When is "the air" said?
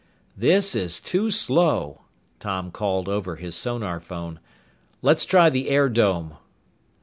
5.51-5.89